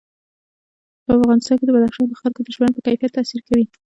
په 1.05 1.11
افغانستان 1.19 1.55
کې 1.57 1.73
بدخشان 1.75 2.05
د 2.09 2.13
خلکو 2.21 2.39
د 2.43 2.47
ژوند 2.55 2.71
په 2.75 2.81
کیفیت 2.85 3.11
تاثیر 3.17 3.41
کوي. 3.47 3.65